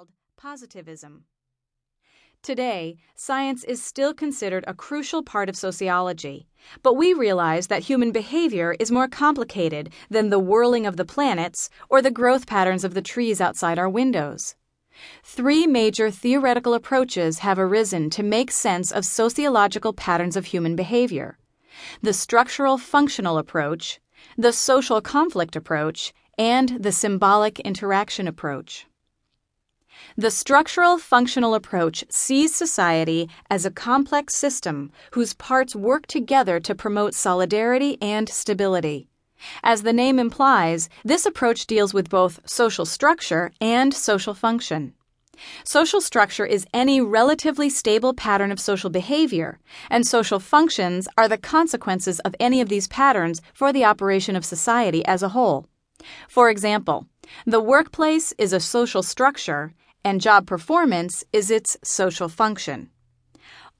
[0.00, 0.08] called
[0.38, 1.24] positivism.
[2.42, 6.46] Today, science is still considered a crucial part of sociology,
[6.82, 11.68] but we realize that human behavior is more complicated than the whirling of the planets
[11.90, 14.54] or the growth patterns of the trees outside our windows.
[15.22, 21.36] Three major theoretical approaches have arisen to make sense of sociological patterns of human behavior
[22.00, 24.00] the structural functional approach,
[24.38, 28.86] the social conflict approach, and the symbolic interaction approach.
[30.16, 36.74] The structural functional approach sees society as a complex system whose parts work together to
[36.74, 39.08] promote solidarity and stability.
[39.62, 44.94] As the name implies, this approach deals with both social structure and social function.
[45.64, 51.38] Social structure is any relatively stable pattern of social behavior, and social functions are the
[51.38, 55.66] consequences of any of these patterns for the operation of society as a whole.
[56.28, 57.06] For example,
[57.46, 59.72] the workplace is a social structure
[60.04, 62.90] and job performance is its social function.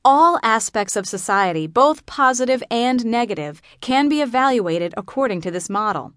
[0.04, 6.14] All aspects of society, both positive and negative, can be evaluated according to this model.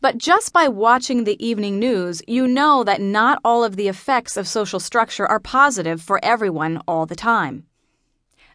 [0.00, 4.36] But just by watching the evening news, you know that not all of the effects
[4.36, 7.66] of social structure are positive for everyone all the time.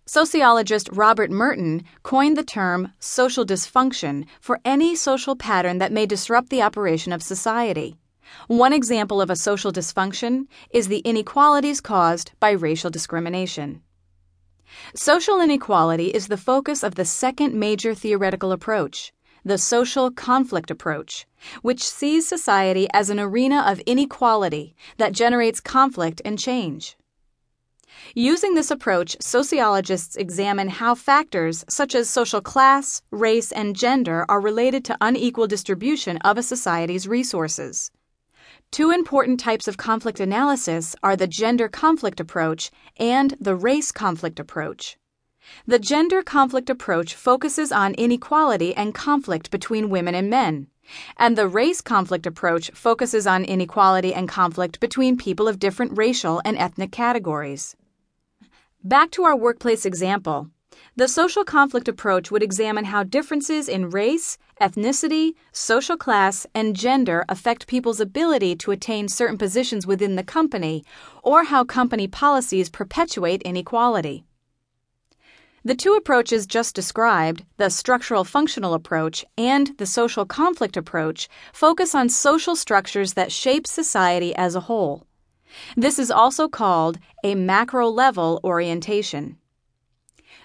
[0.09, 6.49] Sociologist Robert Merton coined the term social dysfunction for any social pattern that may disrupt
[6.49, 7.97] the operation of society.
[8.47, 13.81] One example of a social dysfunction is the inequalities caused by racial discrimination.
[14.95, 19.11] Social inequality is the focus of the second major theoretical approach,
[19.43, 21.27] the social conflict approach,
[21.61, 26.95] which sees society as an arena of inequality that generates conflict and change.
[28.15, 34.41] Using this approach, sociologists examine how factors such as social class, race, and gender are
[34.41, 37.91] related to unequal distribution of a society's resources.
[38.71, 44.39] Two important types of conflict analysis are the gender conflict approach and the race conflict
[44.39, 44.97] approach.
[45.65, 50.67] The gender conflict approach focuses on inequality and conflict between women and men,
[51.17, 56.41] and the race conflict approach focuses on inequality and conflict between people of different racial
[56.43, 57.75] and ethnic categories.
[58.83, 60.51] Back to our workplace example.
[60.95, 67.25] The social conflict approach would examine how differences in race, ethnicity, social class, and gender
[67.27, 70.85] affect people's ability to attain certain positions within the company,
[71.23, 74.23] or how company policies perpetuate inequality.
[75.65, 81.95] The two approaches just described, the structural functional approach and the social conflict approach, focus
[81.95, 85.06] on social structures that shape society as a whole.
[85.75, 89.37] This is also called a macro level orientation.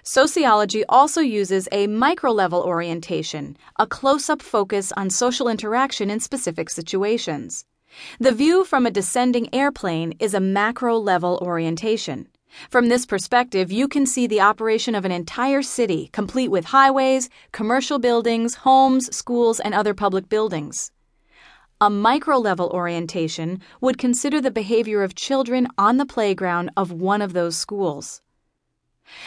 [0.05, 6.19] Sociology also uses a micro level orientation, a close up focus on social interaction in
[6.19, 7.67] specific situations.
[8.19, 12.29] The view from a descending airplane is a macro level orientation.
[12.69, 17.31] From this perspective, you can see the operation of an entire city, complete with highways,
[17.53, 20.91] commercial buildings, homes, schools, and other public buildings.
[21.83, 27.21] A micro level orientation would consider the behavior of children on the playground of one
[27.21, 28.23] of those schools.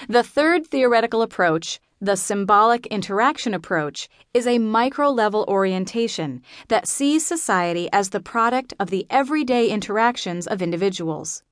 [0.07, 7.25] The third theoretical approach, the symbolic interaction approach, is a micro level orientation that sees
[7.25, 11.43] society as the product of the everyday interactions of individuals.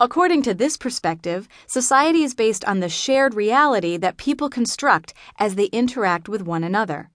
[0.00, 5.56] According to this perspective, society is based on the shared reality that people construct as
[5.56, 7.10] they interact with one another.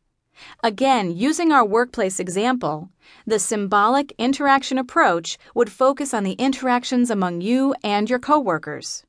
[0.64, 2.90] Again, using our workplace example,
[3.26, 9.04] the symbolic interaction approach would focus on the interactions among you and your coworkers.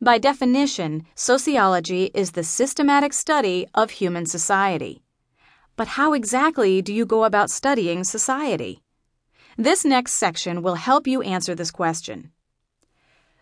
[0.00, 5.02] By definition, sociology is the systematic study of human society.
[5.76, 8.82] But how exactly do you go about studying society?
[9.56, 12.32] This next section will help you answer this question.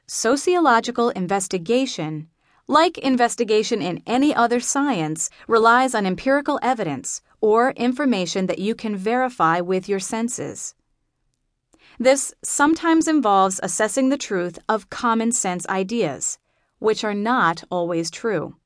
[0.07, 2.29] Sociological investigation,
[2.67, 8.97] like investigation in any other science, relies on empirical evidence or information that you can
[8.97, 10.75] verify with your senses.
[11.99, 16.39] This sometimes involves assessing the truth of common sense ideas
[16.79, 18.57] which are not always true.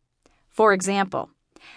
[0.49, 1.31] For example,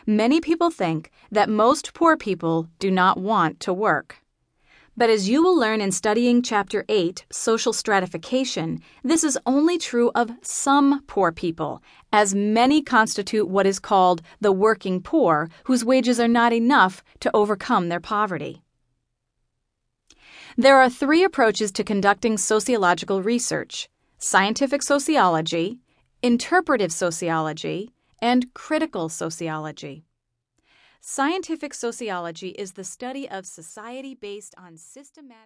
[0.07, 4.20] many people think that most poor people do not want to work.
[4.97, 10.11] But as you will learn in studying Chapter 8, Social Stratification, this is only true
[10.13, 16.19] of some poor people, as many constitute what is called the working poor, whose wages
[16.19, 18.63] are not enough to overcome their poverty.
[20.57, 25.79] There are three approaches to conducting sociological research scientific sociology,
[26.21, 27.91] interpretive sociology,
[28.21, 30.05] and critical sociology.
[31.03, 35.31] Scientific sociology is the study of society based on systematic